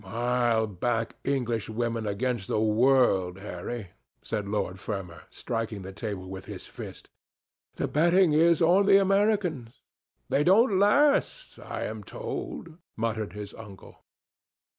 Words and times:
"I'll 0.03 0.65
back 0.65 1.17
English 1.23 1.69
women 1.69 2.07
against 2.07 2.47
the 2.47 2.59
world, 2.59 3.37
Harry," 3.37 3.89
said 4.23 4.47
Lord 4.47 4.79
Fermor, 4.79 5.25
striking 5.29 5.83
the 5.83 5.91
table 5.93 6.27
with 6.27 6.45
his 6.45 6.65
fist. 6.65 7.11
"The 7.75 7.87
betting 7.87 8.33
is 8.33 8.63
on 8.63 8.87
the 8.87 8.97
Americans." 8.97 9.83
"They 10.27 10.43
don't 10.43 10.79
last, 10.79 11.59
I 11.59 11.83
am 11.83 12.03
told," 12.03 12.79
muttered 12.97 13.33
his 13.33 13.53
uncle. 13.53 14.03